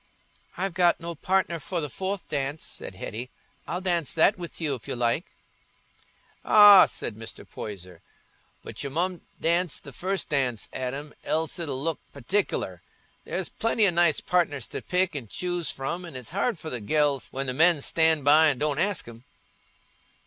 [0.57, 3.29] "I've got no partner for the fourth dance," said Hetty;
[3.67, 5.27] "I'll dance that with you, if you like."
[6.43, 7.47] "Ah," said Mr.
[7.47, 8.01] Poyser,
[8.63, 12.79] "but you mun dance the first dance, Adam, else it'll look partic'ler.
[13.25, 16.81] There's plenty o' nice partners to pick an' choose from, an' it's hard for the
[16.81, 19.23] gells when the men stan' by and don't ask 'em."